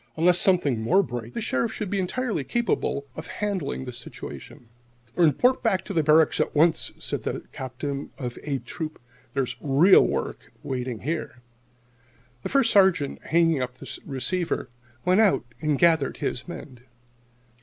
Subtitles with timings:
[0.17, 4.67] Unless something more breaks, the Sheriff should be entirely capable of handling the situation."
[5.15, 8.57] "Then report back to Barracks at once," said the voice of the Captain of "A"
[8.57, 8.99] Troop.
[9.35, 11.43] "There's real work waiting here."
[12.41, 14.69] The First Sergeant, hanging up the receiver,
[15.05, 16.79] went out and gathered his men.